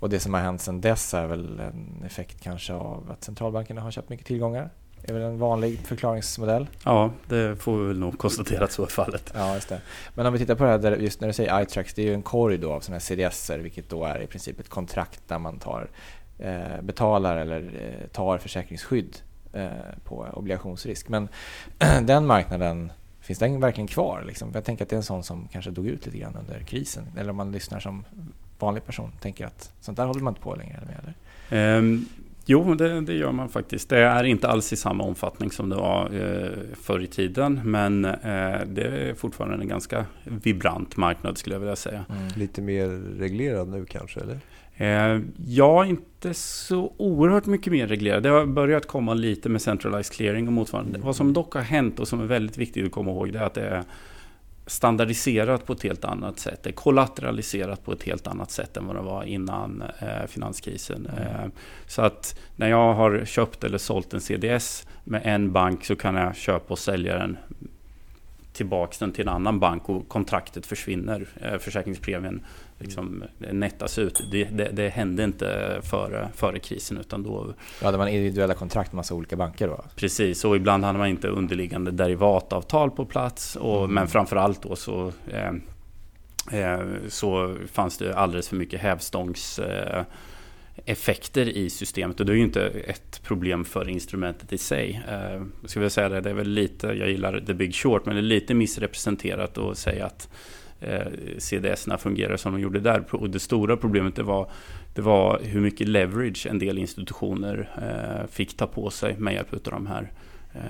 [0.00, 3.80] Och det som har hänt sedan dess är väl en effekt kanske av att centralbankerna
[3.80, 4.70] har köpt mycket tillgångar
[5.08, 6.66] är väl en vanlig förklaringsmodell.
[6.84, 9.32] Ja, det får vi väl nog konstatera att så är fallet.
[9.34, 9.80] Ja, just det.
[10.14, 12.14] Men om vi tittar på det här, just när du säger iTrax, det är ju
[12.14, 15.38] en korg då av sådana här CDSer, vilket då är i princip ett kontrakt där
[15.38, 15.88] man tar,
[16.38, 19.16] eh, betalar eller eh, tar försäkringsskydd
[19.52, 19.68] eh,
[20.04, 21.08] på obligationsrisk.
[21.08, 21.28] Men
[22.02, 24.24] den marknaden, finns den verkligen kvar?
[24.26, 24.50] Liksom?
[24.54, 27.04] Jag tänker att det är en sån som kanske dog ut lite grann under krisen.
[27.18, 28.04] Eller om man lyssnar som
[28.58, 30.80] vanlig person, tänker att sånt där håller man inte på längre.
[30.98, 31.78] Eller?
[31.78, 32.08] Um,
[32.48, 33.88] Jo, det, det, gör man faktiskt.
[33.88, 36.50] Det är inte alls i samma omfattning som det var eh,
[36.82, 37.60] förr i tiden.
[37.64, 42.04] Men eh, det är fortfarande en ganska vibrant marknad skulle jag vilja säga.
[42.10, 42.28] Mm.
[42.36, 44.20] Lite mer reglerad nu kanske?
[44.20, 44.38] eller?
[44.76, 48.22] Eh, ja, inte så oerhört mycket mer reglerad.
[48.22, 50.90] Det har börjat komma lite med centralized clearing och motsvarande.
[50.90, 51.06] Mm.
[51.06, 53.44] Vad som dock har hänt och som är väldigt viktigt att komma ihåg det är
[53.44, 53.84] att det är
[54.66, 56.62] standardiserat på ett helt annat sätt.
[56.62, 61.06] Det är kollateraliserat på ett helt annat sätt än vad det var innan eh, finanskrisen.
[61.16, 61.22] Mm.
[61.22, 61.50] Eh,
[61.86, 66.14] så att när jag har köpt eller sålt en CDS med en bank så kan
[66.14, 67.36] jag köpa och sälja den
[68.52, 71.26] tillbaka den till en annan bank och kontraktet försvinner.
[71.40, 72.40] Eh, försäkringspremien
[72.78, 74.22] liksom nettas ut.
[74.30, 77.54] Det, det, det, hände inte före, före krisen utan då...
[77.82, 79.84] Ja, det var individuella kontrakt med massa olika banker då?
[79.96, 83.56] Precis, och ibland hade man inte underliggande derivatavtal på plats.
[83.56, 83.94] Och, mm.
[83.94, 85.52] Men framförallt då så, eh,
[86.60, 89.58] eh, så fanns det alldeles för mycket hävstångs...
[89.58, 90.04] Eh,
[90.84, 95.02] effekter i systemet och det är ju inte ett problem för instrumentet i sig.
[95.08, 98.14] Eh, jag skulle säga det, det är väl lite, jag gillar the big short, men
[98.14, 100.28] det är lite missrepresenterat att säga att
[100.80, 101.06] eh,
[101.38, 103.14] CDS-erna fungerar som de gjorde där.
[103.14, 104.50] Och det stora problemet det var,
[104.94, 109.52] det var hur mycket leverage en del institutioner eh, fick ta på sig med hjälp
[109.52, 110.12] av de här
[110.54, 110.60] eh,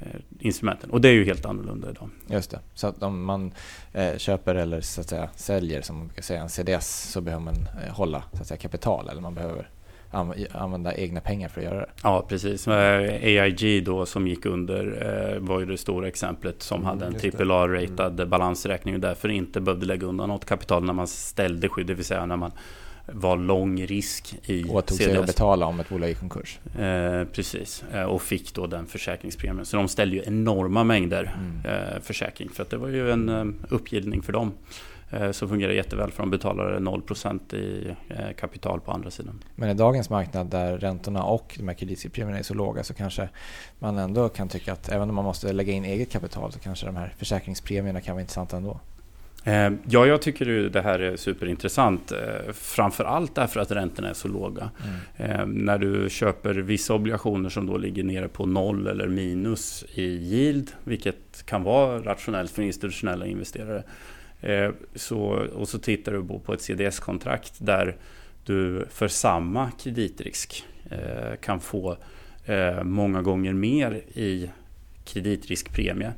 [0.00, 0.90] eh instrumenten.
[0.90, 2.10] Och det är ju helt annorlunda idag.
[2.26, 2.60] Just det.
[2.74, 3.52] Så att om man
[3.92, 7.44] eh, köper eller så att säga, säljer som man brukar säga en CDS så behöver
[7.44, 9.68] man eh, hålla så att säga, kapital eller man behöver
[10.52, 11.86] använda egna pengar för att göra det.
[12.02, 12.68] Ja, precis.
[12.68, 14.84] AIG då som gick under
[15.34, 18.30] eh, var ju det stora exemplet som mm, hade en AAA-ratad mm.
[18.30, 22.04] balansräkning och därför inte behövde lägga undan något kapital när man ställde skydd, det vill
[22.04, 22.52] säga när man
[23.12, 26.58] var lång risk i Och tog sig att betala om ett bolag gick konkurs.
[26.78, 29.66] Eh, precis, eh, och fick då den försäkringspremien.
[29.66, 31.76] Så de ställde ju enorma mängder mm.
[31.76, 34.52] eh, försäkring för att det var ju en eh, uppgivning för dem.
[35.10, 39.42] Eh, så fungerar jätteväl för de betalar 0% i eh, kapital på andra sidan.
[39.54, 43.28] Men i dagens marknad där räntorna och de här kreditpremierna är så låga så kanske
[43.78, 46.86] man ändå kan tycka att även om man måste lägga in eget kapital så kanske
[46.86, 48.80] de här försäkringspremierna kan vara intressanta ändå.
[49.44, 52.12] Eh, ja, jag tycker det här är superintressant.
[52.52, 54.70] Framförallt därför att räntorna är så låga.
[55.16, 55.50] Mm.
[55.50, 60.70] När du köper vissa obligationer som då ligger nere på noll eller minus i yield,
[60.84, 63.82] vilket kan vara rationellt för institutionella investerare,
[64.94, 65.20] så,
[65.54, 67.96] och så tittar du på ett CDS-kontrakt där
[68.44, 71.96] du för samma kreditrisk eh, kan få
[72.44, 74.50] eh, många gånger mer i
[75.04, 76.12] kreditriskpremie.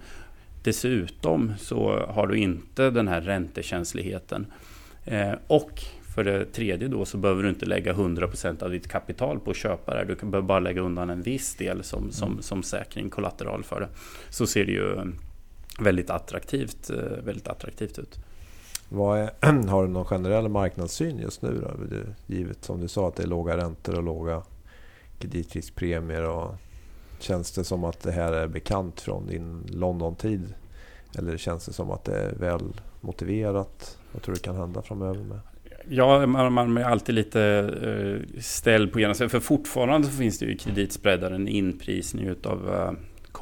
[0.63, 4.47] Dessutom så har du inte den här räntekänsligheten.
[5.47, 9.51] Och för det tredje då så behöver du inte lägga 100% av ditt kapital på
[9.51, 10.05] att köpa det.
[10.05, 12.43] Du kan bara lägga undan en viss del som, som, mm.
[12.43, 13.89] som säkring, kollateral för det.
[14.31, 15.13] Så ser det ju
[15.83, 18.19] väldigt attraktivt, eh, väldigt attraktivt ut.
[18.91, 21.71] Är, har du någon generell marknadssyn just nu då?
[22.27, 24.43] Givet som du sa att det är låga räntor och låga
[25.19, 26.29] kreditriskpremier.
[26.29, 26.55] Och
[27.19, 30.55] känns det som att det här är bekant från din London-tid?
[31.19, 33.99] Eller känns det som att det är väl motiverat?
[34.13, 35.25] Vad tror du kan hända framöver?
[35.25, 35.41] med?
[35.89, 37.41] Ja, man, man är alltid lite
[37.87, 39.31] uh, ställd på ena sidan.
[39.31, 42.93] För fortfarande så finns det ju i kreditspreadaren inprisning utav uh,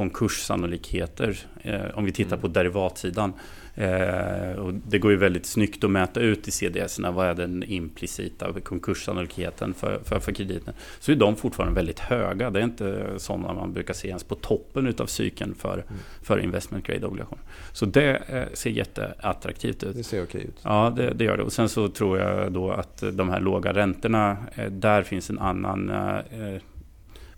[0.00, 1.38] konkurssannolikheter.
[1.62, 2.40] Eh, om vi tittar mm.
[2.40, 3.32] på derivatsidan.
[3.74, 7.62] Eh, och det går ju väldigt snyggt att mäta ut i CDS-erna vad är den
[7.62, 10.74] implicita konkurssannolikheten för, för, för krediten.
[11.00, 12.50] Så är de fortfarande väldigt höga.
[12.50, 16.00] Det är inte sådana man brukar se ens på toppen utav cykeln för, mm.
[16.22, 17.44] för investment grade-obligationer.
[17.72, 19.96] Så det eh, ser jätteattraktivt ut.
[19.96, 20.60] Det ser okej ut.
[20.62, 21.42] Ja, det, det, gör det.
[21.42, 25.38] Och sen så tror jag då att de här låga räntorna, eh, där finns en
[25.38, 26.62] annan eh,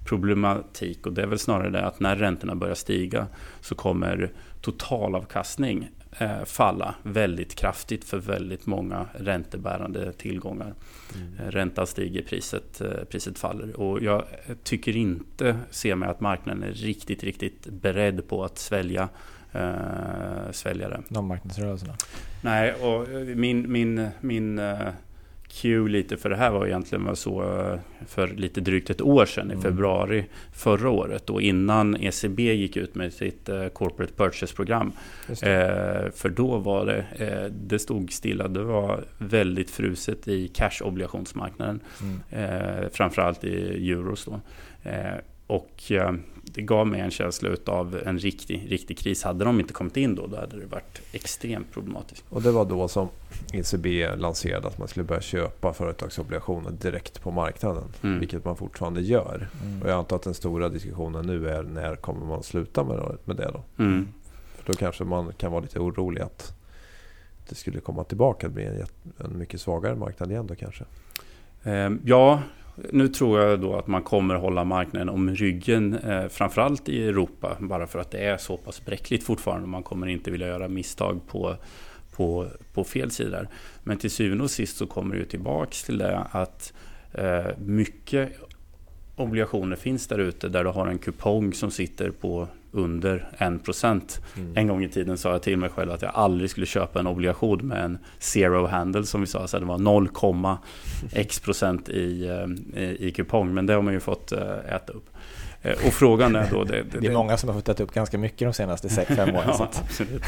[0.05, 3.27] problematik och det är väl snarare det att när räntorna börjar stiga
[3.61, 10.75] så kommer totalavkastning eh, falla väldigt kraftigt för väldigt många räntebärande tillgångar.
[11.15, 11.39] Mm.
[11.39, 13.81] Eh, räntan stiger, priset, eh, priset faller.
[13.81, 14.25] Och jag
[14.63, 19.09] tycker inte, se mig att marknaden är riktigt, riktigt beredd på att svälja
[19.53, 21.03] eh, svälja det.
[21.09, 21.95] De marknadsrörelserna?
[22.43, 24.61] Nej, och min, min, min
[25.53, 29.27] cue lite för det här var egentligen var så eh, för lite drygt ett år
[29.27, 29.63] sedan i mm.
[29.63, 34.93] februari förra året och innan ECB gick ut med sitt eh, Corporate Purchase-program.
[35.29, 37.05] Eh, för då var det,
[37.51, 41.81] det stod stilla, det var väldigt fruset i cash-obligationsmarknaden.
[42.03, 42.91] Mm.
[42.93, 44.41] Framförallt i euros då.
[45.47, 45.93] Och
[46.55, 49.23] det gav mig en känsla av en riktig, riktig kris.
[49.23, 52.25] Hade de inte kommit in då, då hade det varit extremt problematiskt.
[52.29, 53.09] Och det var då som
[53.53, 57.85] ECB lanserade att man skulle börja köpa företagsobligationer direkt på marknaden.
[58.03, 58.19] Mm.
[58.19, 59.49] Vilket man fortfarande gör.
[59.63, 59.83] Mm.
[59.83, 63.51] Och jag antar att den stora diskussionen nu är när kommer man sluta med det
[63.53, 63.83] då?
[63.83, 64.09] Mm.
[64.57, 66.55] För då kanske man kan vara lite orolig att
[67.49, 68.87] det skulle komma tillbaka att bli en,
[69.19, 70.85] en mycket svagare marknad igen då kanske?
[71.65, 72.43] Ehm, ja,
[72.75, 77.57] nu tror jag då att man kommer hålla marknaden om ryggen, eh, framförallt i Europa,
[77.61, 79.69] bara för att det är så pass bräckligt fortfarande.
[79.69, 81.57] Man kommer inte vilja göra misstag på,
[82.17, 83.49] på, på fel sidor.
[83.83, 86.73] Men till syvende och sist så kommer det tillbaks till det att
[87.13, 88.33] eh, mycket
[89.17, 94.21] obligationer finns där ute där du har en kupong som sitter på under 1%.
[94.37, 94.57] Mm.
[94.57, 97.07] En gång i tiden sa jag till mig själv att jag aldrig skulle köpa en
[97.07, 100.09] obligation med en zero handle som vi sa, så det var 0,
[101.13, 103.55] x procent i, eh, i, i kupong.
[103.55, 105.11] Men det har man ju fått eh, äta upp.
[105.63, 106.65] Eh, och frågan är då...
[106.65, 109.23] Det, det, det är många som har fått äta upp ganska mycket de senaste 6-5
[109.23, 109.45] åren.
[109.47, 110.23] ja, absolut.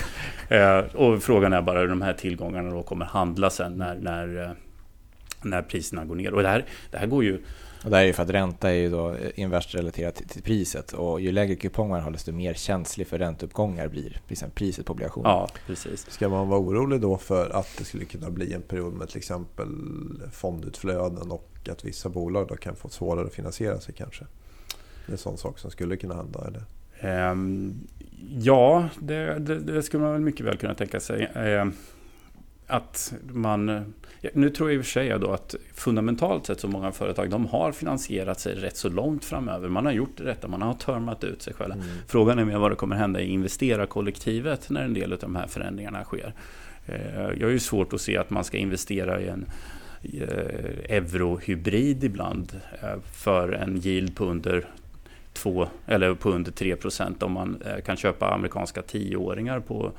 [0.94, 4.54] Och frågan är bara hur de här tillgångarna då kommer handla sen när, när,
[5.42, 6.34] när priserna går ner.
[6.34, 7.42] Och det här, det här går ju
[7.84, 11.20] och det är ju för att ränta är ju då inverst relaterat till, priset och
[11.20, 14.20] ju lägre kupong man har desto mer känslig för ränteuppgångar blir
[14.54, 15.28] priset på obligationer.
[15.28, 16.10] Ja, precis.
[16.10, 19.18] Ska man vara orolig då för att det skulle kunna bli en period med till
[19.18, 19.68] exempel
[20.32, 24.24] fondutflöden och att vissa bolag då kan få svårare att finansiera sig kanske?
[25.06, 26.64] Det är en sån sak som skulle kunna hända eller?
[27.30, 27.74] Um,
[28.38, 31.30] ja, det, det, det, skulle man väl mycket väl kunna tänka sig.
[32.66, 33.92] Att man
[34.32, 37.46] nu tror jag i och för sig då att fundamentalt sett så många företag de
[37.46, 39.68] har finansierat sig rätt så långt framöver.
[39.68, 41.74] Man har gjort det rätta, man har törmat ut sig själva.
[41.74, 41.86] Mm.
[42.08, 45.46] Frågan är mer vad det kommer hända i investerarkollektivet när en del av de här
[45.46, 46.34] förändringarna sker.
[46.86, 49.46] Eh, jag har ju svårt att se att man ska investera i en
[50.02, 54.66] eh, eurohybrid ibland eh, för en yield på under
[55.32, 59.92] 2 eller på under 3% om man kan köpa amerikanska tioåringar på?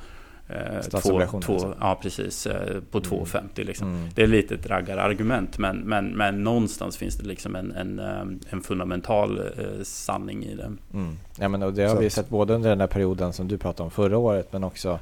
[1.01, 2.47] Två, två, ja, precis.
[2.47, 3.10] Eh, på mm.
[3.10, 3.88] 2,50 liksom.
[3.95, 4.10] Mm.
[4.15, 8.53] Det är lite ett raggarargument men, men, men någonstans finns det liksom en, en, eh,
[8.53, 10.71] en fundamental eh, sanning i det.
[10.93, 11.17] Mm.
[11.39, 13.84] Ja, men, och det har vi sett både under den där perioden som du pratade
[13.84, 14.99] om förra året men också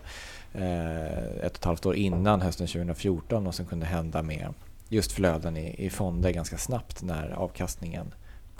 [0.53, 4.53] eh, ett och ett halvt år innan hösten 2014 och som kunde hända med
[4.89, 8.13] just flöden i, i fonder ganska snabbt när avkastningen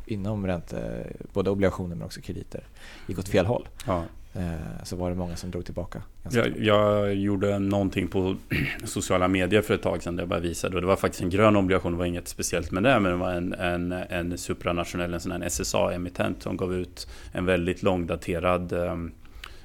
[0.06, 2.64] inom ränte, både obligationer men också krediter
[3.08, 3.68] gick åt fel håll.
[3.88, 4.04] Ja.
[4.36, 6.02] Eh, så var det många som drog tillbaka.
[6.32, 8.36] Jag, jag, gjorde någonting på
[8.84, 10.76] sociala medier för ett tag sedan där jag bara visade.
[10.76, 13.00] Och det var faktiskt en grön obligation, det var inget speciellt med det.
[13.00, 17.46] Men det var en, en, en supranationell, en sån här SSA-emittent som gav ut en
[17.46, 19.12] väldigt långdaterad um,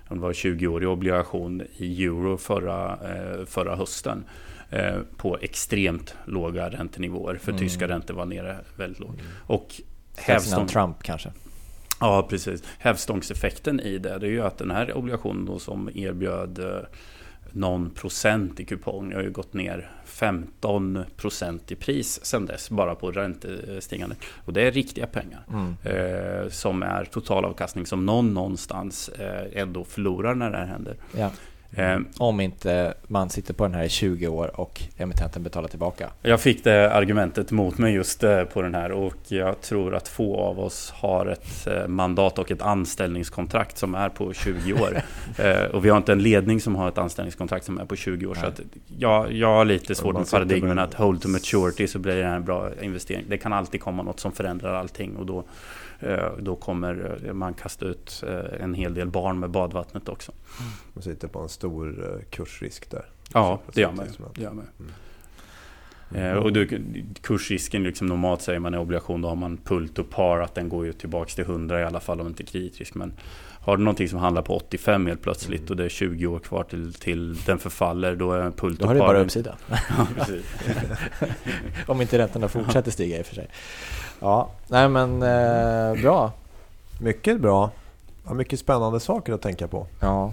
[0.08, 4.24] det var 20-årig obligation i euro förra, eh, förra hösten.
[4.70, 7.34] Eh, på extremt låga räntenivåer.
[7.34, 7.58] För mm.
[7.58, 9.20] tyska räntor var nere väldigt lågt.
[9.20, 9.32] Mm.
[9.46, 9.80] Och
[10.16, 10.66] hävstång...
[10.66, 11.32] Trump kanske?
[12.00, 12.62] Ja, precis.
[12.78, 16.80] Hävstångseffekten i det, det är ju att den här obligationen då som erbjöd eh,
[17.52, 22.94] någon procent i kupong har ju gått ner 15 procent i pris sen dess bara
[22.94, 24.16] på räntestigande.
[24.44, 25.76] Och det är riktiga pengar mm.
[25.82, 30.96] eh, som är totalavkastning som någon någonstans eh, ändå förlorar när det här händer.
[31.16, 31.30] Ja.
[31.70, 36.10] Eh, Om inte man sitter på den här i 20 år och emittenten betalar tillbaka.
[36.22, 40.08] Jag fick det argumentet mot mig just eh, på den här och jag tror att
[40.08, 45.02] få av oss har ett eh, mandat och ett anställningskontrakt som är på 20 år.
[45.72, 48.34] och vi har inte en ledning som har ett anställningskontrakt som är på 20 år.
[48.34, 48.42] Nej.
[48.42, 48.60] Så att
[48.98, 52.44] jag, jag har lite svårt med paradigmen att hold to maturity så blir det en
[52.44, 53.24] bra investering.
[53.28, 55.44] Det kan alltid komma något som förändrar allting och då Eh,
[56.38, 60.32] då kommer man kasta ut eh, en hel del barn med badvattnet också.
[60.92, 63.04] Man sitter på en stor eh, kursrisk där.
[63.32, 64.06] Ja, det gör man.
[64.34, 64.66] Det gör man.
[64.78, 64.90] Mm.
[66.14, 66.80] Eh, och du,
[67.20, 70.68] kursrisken, liksom normalt säger man i obligation, då har man pult och par, att den
[70.68, 72.94] går ju tillbaka till 100 i alla fall om inte kreditrisk.
[72.94, 73.12] Men
[73.68, 75.70] har du någonting som handlar på 85 helt plötsligt mm.
[75.70, 78.80] och det är 20 år kvar till, till den förfaller, då är pult.
[78.80, 79.56] Då har du bara uppsida.
[81.86, 83.48] om inte räntorna fortsätter stiga i och för sig.
[84.20, 86.32] Ja, nej men eh, bra.
[87.00, 87.70] Mycket bra.
[88.26, 89.86] Ja, mycket spännande saker att tänka på.
[90.00, 90.32] Ja,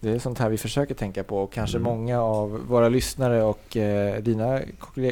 [0.00, 1.92] det är sånt här vi försöker tänka på och kanske mm.
[1.92, 4.60] många av våra lyssnare och eh, dina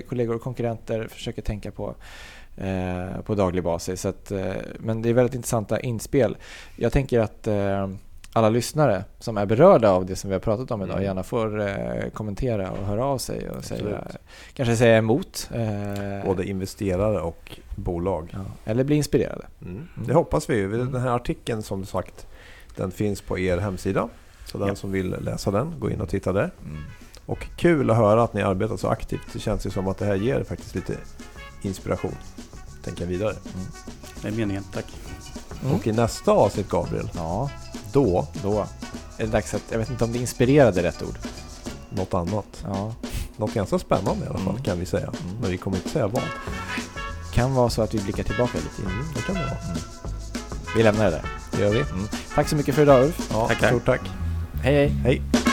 [0.08, 1.94] kollegor och konkurrenter försöker tänka på
[2.60, 4.00] eh, på daglig basis.
[4.00, 6.36] Så att, eh, men det är väldigt intressanta inspel.
[6.76, 7.88] Jag tänker att eh,
[8.32, 11.04] alla lyssnare som är berörda av det som vi har pratat om idag mm.
[11.04, 14.04] gärna får eh, kommentera och höra av sig och säga,
[14.54, 15.50] kanske säga emot.
[15.54, 18.30] Eh, Både investerare och bolag.
[18.32, 19.46] Ja, eller bli inspirerade.
[19.62, 19.74] Mm.
[19.74, 19.88] Mm.
[20.06, 20.62] Det hoppas vi.
[20.62, 22.26] Den här artikeln som sagt
[22.76, 24.08] den finns på er hemsida.
[24.44, 24.74] Så den ja.
[24.74, 26.50] som vill läsa den, gå in och titta där.
[26.64, 26.82] Mm.
[27.26, 29.32] Och kul att höra att ni arbetar så aktivt.
[29.32, 30.96] Det känns ju som att det här ger faktiskt lite
[31.62, 32.14] inspiration.
[32.84, 33.30] Tänka vidare.
[33.30, 33.66] Mm.
[34.22, 34.86] Det är meningen, tack.
[35.62, 35.74] Mm.
[35.74, 37.50] Och i nästa avsnitt Gabriel, ja.
[37.92, 38.66] då, då
[39.18, 41.18] är det dags att, jag vet inte om det inspirerade rätt ord.
[41.90, 42.64] Något annat.
[42.64, 42.94] Ja.
[43.36, 44.62] Något ganska spännande i alla fall mm.
[44.62, 45.06] kan vi säga.
[45.06, 45.40] Mm.
[45.40, 46.22] Men vi kommer inte säga vad.
[47.32, 48.90] Kan vara så att vi blickar tillbaka lite.
[48.92, 49.50] Mm, det kan det vara.
[49.50, 49.76] Mm.
[50.76, 51.24] Vi lämnar det där.
[51.52, 51.84] Det gör vi.
[52.34, 53.28] Tack så mycket för idag Ulf.
[53.30, 54.00] Ja, tack, Stort tack.
[54.62, 54.88] Hej hej.
[54.88, 55.49] Hej.